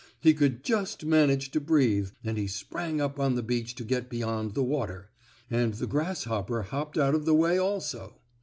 He 0.19 0.33
could 0.33 0.63
just 0.63 1.05
manage 1.05 1.51
to 1.51 1.59
breathe, 1.61 2.09
and 2.23 2.35
he 2.35 2.47
sprang 2.47 2.99
up 2.99 3.19
on 3.19 3.35
the 3.35 3.43
beach 3.43 3.75
to 3.75 3.83
get 3.83 4.09
beyond 4.09 4.55
the 4.55 4.63
water, 4.63 5.11
and 5.47 5.75
the 5.75 5.85
grasshopper 5.85 6.63
hopped 6.63 6.97
out 6.97 7.13
of 7.13 7.25
the 7.25 7.35
way 7.35 7.59
also. 7.59 8.15